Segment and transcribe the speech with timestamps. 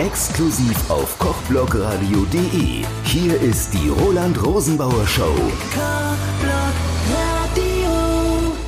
[0.00, 2.84] Exklusiv auf kochblogradio.de.
[3.04, 5.32] Hier ist die Roland Rosenbauer Show.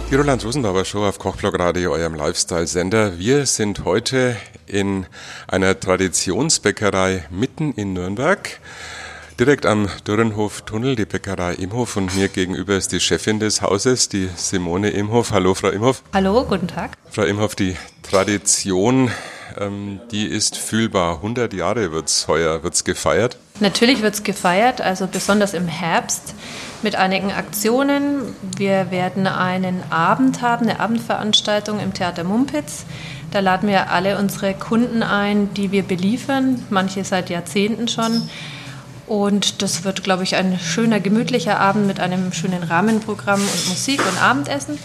[0.08, 3.18] Die Roland Rosenbauer Show auf Kochblog Radio, eurem Lifestyle-Sender.
[3.18, 4.36] Wir sind heute
[4.66, 5.06] in
[5.48, 8.60] einer Traditionsbäckerei mitten in Nürnberg.
[9.40, 14.08] Direkt am Dürrenhof Tunnel, die Bäckerei Imhof und mir gegenüber ist die Chefin des Hauses,
[14.08, 15.32] die Simone Imhof.
[15.32, 16.04] Hallo, Frau Imhof.
[16.14, 16.92] Hallo, guten Tag.
[17.10, 19.10] Frau Imhof, die Tradition,
[19.58, 21.16] ähm, die ist fühlbar.
[21.16, 23.36] 100 Jahre wird's heuer, wird's gefeiert.
[23.60, 26.34] Natürlich wird's gefeiert, also besonders im Herbst
[26.82, 28.34] mit einigen Aktionen.
[28.56, 32.84] Wir werden einen Abend haben, eine Abendveranstaltung im Theater Mumpitz.
[33.30, 38.28] Da laden wir alle unsere Kunden ein, die wir beliefern, manche seit Jahrzehnten schon.
[39.06, 44.00] Und das wird, glaube ich, ein schöner, gemütlicher Abend mit einem schönen Rahmenprogramm und Musik
[44.00, 44.78] und Abendessen.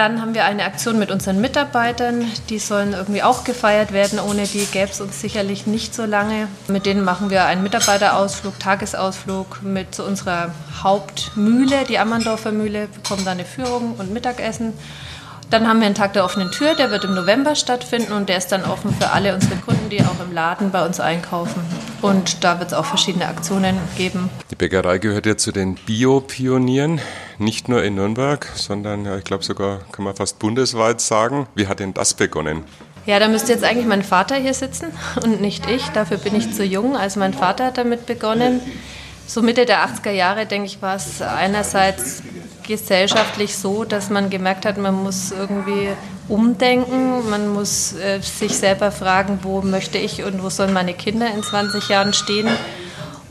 [0.00, 2.24] Dann haben wir eine Aktion mit unseren Mitarbeitern.
[2.48, 4.18] Die sollen irgendwie auch gefeiert werden.
[4.18, 6.48] Ohne die gäbe es uns sicherlich nicht so lange.
[6.68, 13.26] Mit denen machen wir einen Mitarbeiterausflug, Tagesausflug mit zu unserer Hauptmühle, die Ammerndorfer Mühle, bekommen
[13.26, 14.72] da eine Führung und Mittagessen.
[15.50, 18.38] Dann haben wir einen Tag der offenen Tür, der wird im November stattfinden und der
[18.38, 21.60] ist dann offen für alle unsere Kunden, die auch im Laden bei uns einkaufen.
[22.00, 24.30] Und da wird es auch verschiedene Aktionen geben.
[24.50, 27.02] Die Bäckerei gehört ja zu den Bio-Pionieren,
[27.40, 31.46] nicht nur in Nürnberg, sondern ja, ich glaube sogar, kann man fast bundesweit sagen.
[31.54, 32.64] Wie hat denn das begonnen?
[33.06, 34.92] Ja, da müsste jetzt eigentlich mein Vater hier sitzen
[35.24, 35.88] und nicht ich.
[35.88, 36.96] Dafür bin ich zu jung.
[36.96, 38.60] Also mein Vater hat damit begonnen.
[39.26, 42.22] So Mitte der 80er Jahre, denke ich, war es einerseits
[42.66, 45.88] gesellschaftlich so, dass man gemerkt hat, man muss irgendwie
[46.28, 51.32] umdenken, man muss äh, sich selber fragen, wo möchte ich und wo sollen meine Kinder
[51.34, 52.48] in 20 Jahren stehen.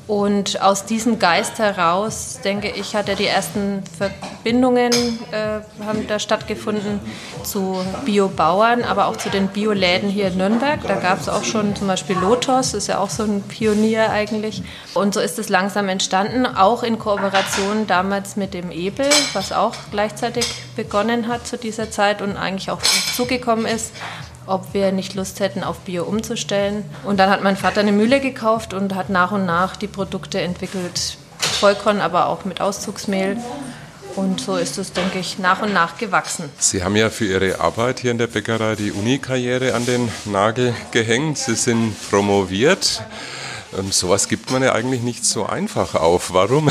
[0.10, 4.92] Und aus diesem Geist heraus, denke ich, hat er die ersten Verbindungen
[5.32, 7.00] äh, haben da stattgefunden
[7.44, 10.80] zu Biobauern, aber auch zu den Bioläden hier in Nürnberg.
[10.88, 14.64] Da gab es auch schon zum Beispiel Lotos, ist ja auch so ein Pionier eigentlich.
[14.96, 19.76] Und so ist es langsam entstanden, auch in Kooperation damals mit dem Ebel, was auch
[19.92, 22.82] gleichzeitig begonnen hat zu dieser Zeit und eigentlich auch
[23.16, 23.92] zugekommen ist
[24.50, 26.84] ob wir nicht Lust hätten, auf Bio umzustellen.
[27.04, 30.42] Und dann hat mein Vater eine Mühle gekauft und hat nach und nach die Produkte
[30.42, 33.38] entwickelt, Vollkorn, aber auch mit Auszugsmehl.
[34.16, 36.50] Und so ist es, denke ich, nach und nach gewachsen.
[36.58, 40.74] Sie haben ja für Ihre Arbeit hier in der Bäckerei die Uni-Karriere an den Nagel
[40.92, 41.38] gehängt.
[41.38, 43.04] Sie sind promoviert.
[43.78, 46.34] Ähm, sowas gibt man ja eigentlich nicht so einfach auf.
[46.34, 46.70] Warum?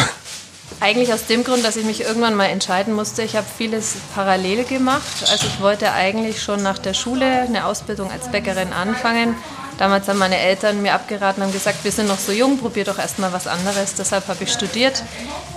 [0.80, 3.22] Eigentlich aus dem Grund, dass ich mich irgendwann mal entscheiden musste.
[3.22, 5.24] Ich habe vieles parallel gemacht.
[5.28, 9.34] Also ich wollte eigentlich schon nach der Schule eine Ausbildung als Bäckerin anfangen.
[9.78, 12.98] Damals haben meine Eltern mir abgeraten und gesagt, wir sind noch so jung, probier doch
[12.98, 13.94] erstmal was anderes.
[13.94, 15.02] Deshalb habe ich studiert.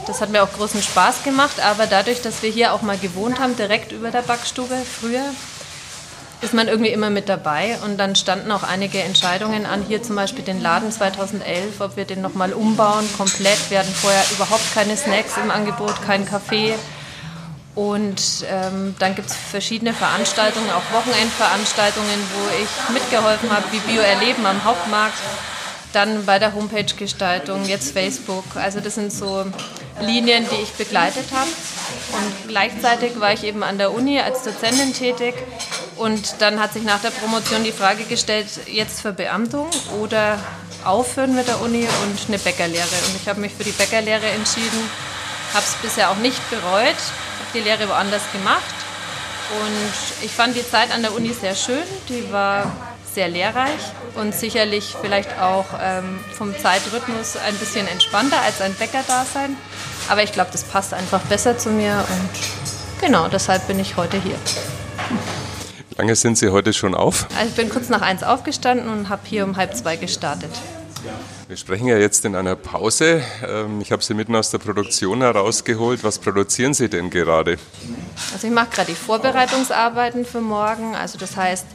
[0.08, 1.60] Das hat mir auch großen Spaß gemacht.
[1.60, 5.26] Aber dadurch, dass wir hier auch mal gewohnt haben, direkt über der Backstube früher,
[6.42, 7.78] ist man irgendwie immer mit dabei.
[7.86, 12.06] Und dann standen auch einige Entscheidungen an, hier zum Beispiel den Laden 2011, ob wir
[12.06, 13.70] den nochmal umbauen, komplett.
[13.70, 16.76] Wir hatten vorher überhaupt keine Snacks im Angebot, kein Kaffee.
[17.74, 24.02] Und ähm, dann gibt es verschiedene Veranstaltungen, auch Wochenendveranstaltungen, wo ich mitgeholfen habe, wie Bio
[24.02, 25.18] erleben am Hauptmarkt.
[25.94, 28.46] Dann bei der Homepage-Gestaltung, jetzt Facebook.
[28.56, 29.46] Also das sind so
[30.02, 31.50] Linien, die ich begleitet habe.
[32.14, 35.36] Und gleichzeitig war ich eben an der Uni als Dozentin tätig.
[35.98, 39.68] Und dann hat sich nach der Promotion die Frage gestellt, jetzt für Beamtung
[40.02, 40.40] oder
[40.84, 42.88] aufhören mit der Uni und eine Bäckerlehre.
[43.08, 44.90] Und ich habe mich für die Bäckerlehre entschieden,
[45.54, 46.64] habe es bisher auch nicht bereut,
[46.96, 48.76] habe die Lehre woanders gemacht.
[49.62, 51.84] Und ich fand die Zeit an der Uni sehr schön.
[52.10, 53.82] Die war sehr lehrreich
[54.16, 59.56] und sicherlich vielleicht auch ähm, vom Zeitrhythmus ein bisschen entspannter als ein Bäckerdasein.
[60.10, 64.22] Aber ich glaube, das passt einfach besser zu mir und genau, deshalb bin ich heute
[64.22, 64.36] hier.
[65.98, 67.28] Lange sind Sie heute schon auf?
[67.38, 70.52] Also ich bin kurz nach eins aufgestanden und habe hier um halb zwei gestartet.
[71.52, 73.22] Wir sprechen ja jetzt in einer Pause.
[73.46, 76.02] Ähm, ich habe Sie mitten aus der Produktion herausgeholt.
[76.02, 77.58] Was produzieren Sie denn gerade?
[78.32, 80.96] Also ich mache gerade die Vorbereitungsarbeiten für morgen.
[80.96, 81.66] Also das heißt,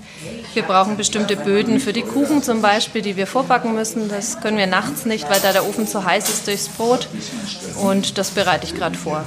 [0.55, 4.09] wir brauchen bestimmte Böden für die Kuchen zum Beispiel, die wir vorbacken müssen.
[4.09, 7.07] Das können wir nachts nicht, weil da der Ofen zu heiß ist durchs Brot.
[7.79, 9.27] Und das bereite ich gerade vor.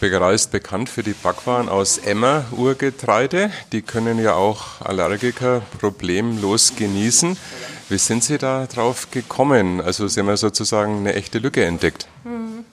[0.00, 3.52] Bäckerei ist bekannt für die Backwaren aus Emmer-Urgetreide.
[3.72, 7.38] Die können ja auch Allergiker problemlos genießen.
[7.92, 9.82] Wie sind Sie da drauf gekommen?
[9.82, 12.06] Also Sie haben ja sozusagen eine echte Lücke entdeckt.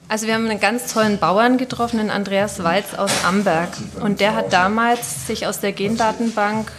[0.08, 3.68] Also wir haben einen ganz tollen Bauern getroffen, den Andreas Walz aus Amberg.
[4.00, 6.72] Und der hat damals sich aus der Gendatenbank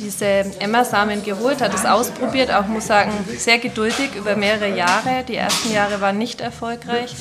[0.00, 0.26] diese
[0.58, 5.24] Emmersamen geholt, hat es ausprobiert, auch muss sagen, sehr geduldig über mehrere Jahre.
[5.28, 7.14] Die ersten Jahre waren nicht erfolgreich.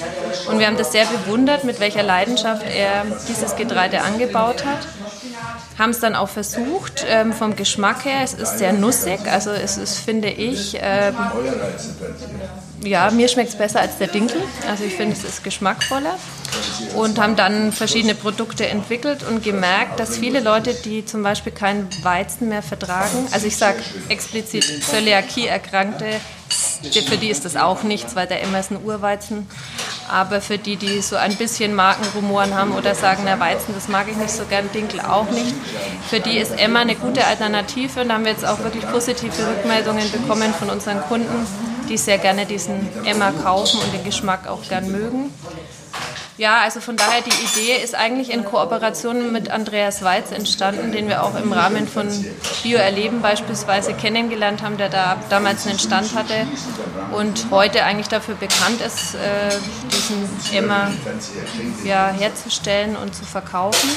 [0.47, 4.87] Und wir haben das sehr bewundert, mit welcher Leidenschaft er dieses Getreide angebaut hat.
[5.77, 8.19] haben es dann auch versucht, ähm, vom Geschmack her.
[8.23, 11.15] Es ist sehr nussig, also es ist, finde ich, ähm,
[12.83, 14.41] ja, mir schmeckt es besser als der Dinkel.
[14.69, 16.15] Also ich finde, es ist geschmackvoller.
[16.95, 21.87] Und haben dann verschiedene Produkte entwickelt und gemerkt, dass viele Leute, die zum Beispiel keinen
[22.03, 23.79] Weizen mehr vertragen, also ich sage
[24.09, 26.05] explizit Zöliakie-Erkrankte,
[27.07, 29.47] für die ist das auch nichts, weil der Emmer ist ein Urweizen.
[30.09, 34.07] Aber für die, die so ein bisschen Markenrumoren haben oder sagen, na Weizen, das mag
[34.09, 35.53] ich nicht so gern, Dinkel auch nicht,
[36.09, 38.01] für die ist Emma eine gute Alternative.
[38.01, 41.45] Und da haben wir jetzt auch wirklich positive Rückmeldungen bekommen von unseren Kunden,
[41.89, 45.31] die sehr gerne diesen Emma kaufen und den Geschmack auch gern mögen.
[46.39, 51.09] Ja, also von daher, die Idee ist eigentlich in Kooperation mit Andreas Weiz entstanden, den
[51.09, 52.07] wir auch im Rahmen von
[52.63, 56.47] Bio Erleben beispielsweise kennengelernt haben, der da damals einen Stand hatte
[57.11, 59.49] und heute eigentlich dafür bekannt ist, äh,
[59.91, 60.89] diesen Emma
[61.83, 63.89] ja, herzustellen und zu verkaufen.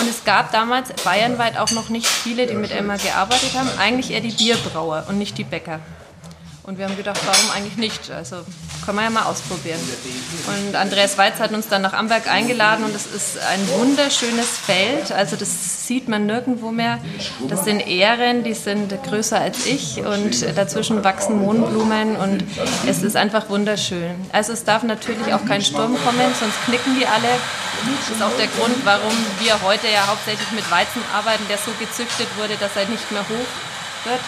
[0.00, 4.12] Und es gab damals bayernweit auch noch nicht viele, die mit Emma gearbeitet haben, eigentlich
[4.12, 5.80] eher die Bierbrauer und nicht die Bäcker.
[6.62, 8.10] Und wir haben gedacht, warum eigentlich nicht?
[8.10, 8.36] Also
[8.86, 9.80] können wir ja mal ausprobieren.
[10.46, 15.10] Und Andreas Weiz hat uns dann nach Amberg eingeladen und es ist ein wunderschönes Feld.
[15.10, 16.98] Also das sieht man nirgendwo mehr.
[17.48, 22.44] Das sind Ähren, die sind größer als ich und dazwischen wachsen Mohnblumen und
[22.86, 24.14] es ist einfach wunderschön.
[24.32, 27.28] Also es darf natürlich auch kein Sturm kommen, sonst knicken die alle.
[27.98, 31.72] Das ist auch der Grund, warum wir heute ja hauptsächlich mit Weizen arbeiten, der so
[31.80, 34.20] gezüchtet wurde, dass er nicht mehr hoch wird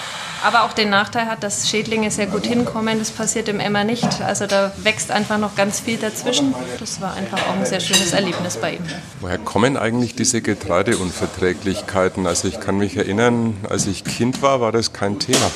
[0.44, 2.98] aber auch den Nachteil hat, dass Schädlinge sehr gut hinkommen.
[2.98, 4.22] Das passiert im Emmer nicht.
[4.22, 6.54] Also da wächst einfach noch ganz viel dazwischen.
[6.78, 8.84] Das war einfach auch ein sehr schönes Erlebnis bei ihm.
[9.20, 12.26] Woher kommen eigentlich diese Getreideunverträglichkeiten?
[12.26, 15.50] Also ich kann mich erinnern, als ich Kind war, war das kein Thema.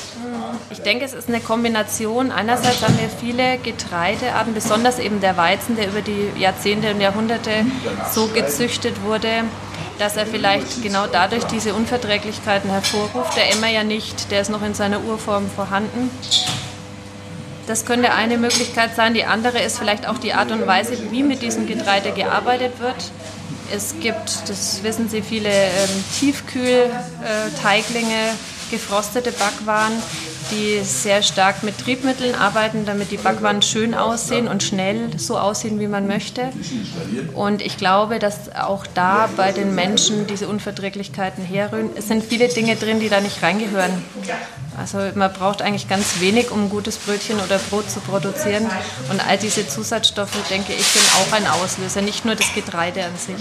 [0.69, 2.31] Ich denke, es ist eine Kombination.
[2.31, 7.51] Einerseits haben wir viele Getreidearten, besonders eben der Weizen, der über die Jahrzehnte und Jahrhunderte
[8.11, 9.29] so gezüchtet wurde,
[9.99, 13.37] dass er vielleicht genau dadurch diese Unverträglichkeiten hervorruft.
[13.37, 16.09] Der Emmer ja nicht, der ist noch in seiner Urform vorhanden.
[17.67, 19.13] Das könnte eine Möglichkeit sein.
[19.13, 22.95] Die andere ist vielleicht auch die Art und Weise, wie mit diesem Getreide gearbeitet wird.
[23.73, 28.33] Es gibt, das wissen Sie, viele ähm, Tiefkühlteiglinge,
[28.73, 29.93] gefrostete Backwaren,
[30.49, 35.79] die sehr stark mit Triebmitteln arbeiten, damit die Backwaren schön aussehen und schnell so aussehen,
[35.79, 36.49] wie man möchte.
[37.35, 41.91] Und ich glaube, dass auch da bei den Menschen diese Unverträglichkeiten herrühren.
[41.95, 43.91] Es sind viele Dinge drin, die da nicht reingehören.
[44.77, 48.65] Also man braucht eigentlich ganz wenig, um ein gutes Brötchen oder Brot zu produzieren.
[49.09, 53.15] Und all diese Zusatzstoffe, denke ich, sind auch ein Auslöser, nicht nur das Getreide an
[53.15, 53.35] sich.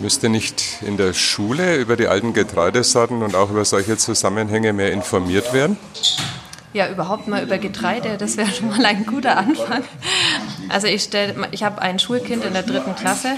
[0.00, 4.92] Müsste nicht in der Schule über die alten Getreidesorten und auch über solche Zusammenhänge mehr
[4.92, 5.76] informiert werden?
[6.72, 9.82] Ja, überhaupt mal über Getreide, das wäre schon mal ein guter Anfang.
[10.68, 11.08] Also ich
[11.50, 13.30] ich habe ein Schulkind in der dritten Klasse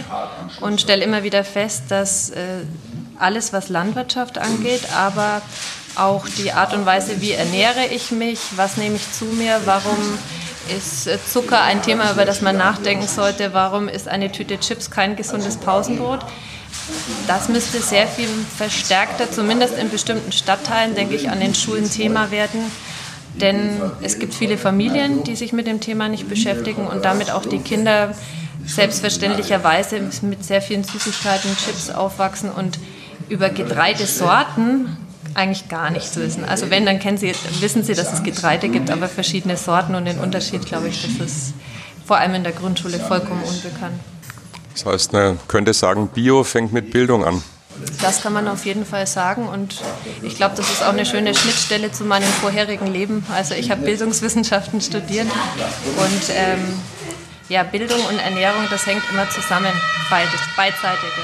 [0.61, 2.65] und stelle immer wieder fest, dass äh,
[3.19, 5.41] alles, was Landwirtschaft angeht, aber
[5.97, 9.97] auch die Art und Weise, wie ernähre ich mich, was nehme ich zu mir, warum
[10.77, 14.91] ist äh, Zucker ein Thema, über das man nachdenken sollte, warum ist eine Tüte Chips
[14.91, 16.21] kein gesundes Pausenbrot.
[17.27, 22.31] Das müsste sehr viel verstärkter, zumindest in bestimmten Stadtteilen, denke ich, an den Schulen Thema
[22.31, 22.71] werden.
[23.35, 27.47] Denn es gibt viele Familien, die sich mit dem Thema nicht beschäftigen und damit auch
[27.47, 28.15] die Kinder
[28.67, 32.79] selbstverständlicherweise mit sehr vielen Süßigkeiten, Chips aufwachsen und
[33.29, 34.97] über Getreidesorten
[35.35, 36.45] eigentlich gar nichts wissen.
[36.45, 40.05] Also wenn, dann kennen Sie, wissen Sie, dass es Getreide gibt, aber verschiedene Sorten und
[40.05, 41.55] den Unterschied, glaube ich, das ist
[42.07, 43.99] vor allem in der Grundschule vollkommen unbekannt.
[44.75, 47.43] Das heißt, man könnte sagen, Bio fängt mit Bildung an.
[48.01, 49.81] Das kann man auf jeden Fall sagen und
[50.23, 53.25] ich glaube, das ist auch eine schöne Schnittstelle zu meinem vorherigen Leben.
[53.35, 56.61] Also ich habe Bildungswissenschaften studiert und ähm,
[57.49, 59.73] ja, Bildung und Ernährung, das hängt immer zusammen,
[60.11, 61.23] beides, beidseitige.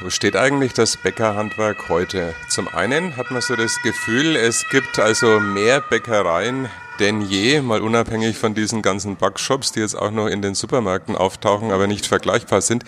[0.00, 2.34] Wo steht eigentlich das Bäckerhandwerk heute?
[2.48, 7.80] Zum einen hat man so das Gefühl, es gibt also mehr Bäckereien denn je, mal
[7.80, 12.06] unabhängig von diesen ganzen Backshops, die jetzt auch noch in den Supermärkten auftauchen, aber nicht
[12.06, 12.84] vergleichbar sind.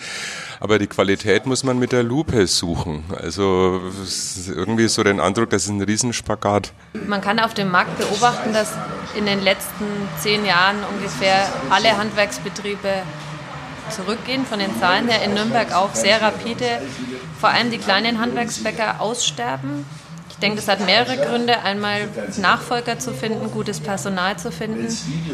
[0.59, 3.03] Aber die Qualität muss man mit der Lupe suchen.
[3.17, 3.81] Also
[4.47, 6.73] irgendwie so den Eindruck, das ist ein Riesenspagat.
[7.07, 8.73] Man kann auf dem Markt beobachten, dass
[9.15, 9.85] in den letzten
[10.19, 13.03] zehn Jahren ungefähr alle Handwerksbetriebe
[13.89, 16.81] zurückgehen, von den Zahlen her in Nürnberg auch sehr rapide.
[17.39, 19.85] Vor allem die kleinen Handwerksbäcker aussterben
[20.41, 21.61] denke, das hat mehrere Gründe.
[21.61, 22.07] Einmal
[22.37, 24.87] Nachfolger zu finden, gutes Personal zu finden,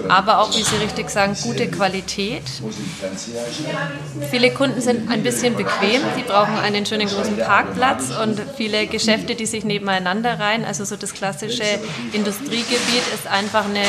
[0.10, 2.44] aber auch, wie Sie richtig sagen, gute Qualität.
[4.30, 9.36] Viele Kunden sind ein bisschen bequem, die brauchen einen schönen großen Parkplatz und viele Geschäfte,
[9.36, 10.66] die sich nebeneinander reihen.
[10.66, 11.64] Also so das klassische
[12.14, 13.84] Industriegebiet ist einfach eine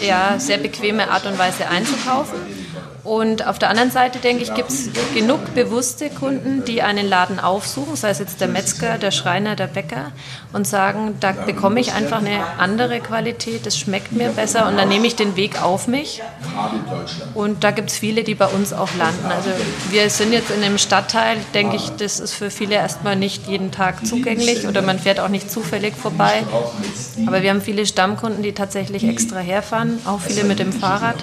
[0.00, 2.38] ja, sehr bequeme Art und Weise einzukaufen.
[3.06, 7.38] Und auf der anderen Seite, denke ich, gibt es genug bewusste Kunden, die einen Laden
[7.38, 10.10] aufsuchen, sei es jetzt der Metzger, der Schreiner, der Bäcker,
[10.52, 14.88] und sagen, da bekomme ich einfach eine andere Qualität, es schmeckt mir besser und dann
[14.88, 16.20] nehme ich den Weg auf mich.
[17.34, 19.26] Und da gibt es viele, die bei uns auch landen.
[19.26, 19.50] Also
[19.90, 23.70] wir sind jetzt in einem Stadtteil, denke ich, das ist für viele erstmal nicht jeden
[23.70, 26.42] Tag zugänglich oder man fährt auch nicht zufällig vorbei.
[27.28, 29.75] Aber wir haben viele Stammkunden, die tatsächlich extra herfahren,
[30.06, 31.16] auch viele mit dem Fahrrad.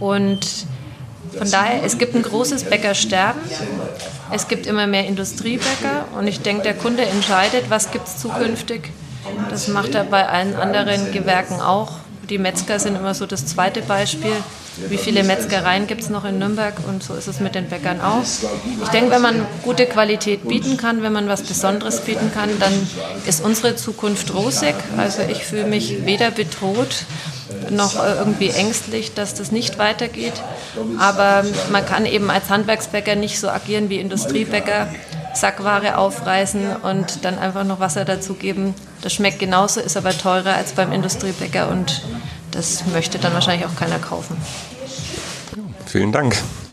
[0.00, 0.46] Und
[1.36, 3.40] von daher, es gibt ein großes Bäckersterben.
[4.32, 8.92] Es gibt immer mehr Industriebäcker und ich denke, der Kunde entscheidet, was gibt es zukünftig.
[9.50, 11.92] Das macht er bei allen anderen Gewerken auch.
[12.28, 14.32] Die Metzger sind immer so das zweite Beispiel.
[14.88, 18.00] Wie viele Metzgereien gibt es noch in Nürnberg und so ist es mit den Bäckern
[18.00, 18.22] auch.
[18.82, 22.72] Ich denke, wenn man gute Qualität bieten kann, wenn man was Besonderes bieten kann, dann
[23.26, 24.74] ist unsere Zukunft rosig.
[24.96, 27.04] Also ich fühle mich weder bedroht
[27.70, 30.34] noch äh, irgendwie ängstlich, dass das nicht weitergeht.
[30.98, 34.88] Aber man kann eben als Handwerksbäcker nicht so agieren wie Industriebäcker.
[35.34, 38.74] Sackware aufreißen und dann einfach noch Wasser dazugeben.
[39.00, 42.02] Das schmeckt genauso, ist aber teurer als beim Industriebäcker und
[42.50, 44.36] das möchte dann wahrscheinlich auch keiner kaufen.
[45.86, 46.36] Vielen Dank.